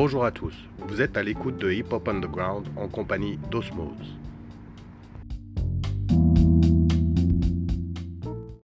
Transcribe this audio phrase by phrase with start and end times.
[0.00, 4.16] Bonjour à tous, vous êtes à l'écoute de Hip Hop Underground en compagnie d'Osmose.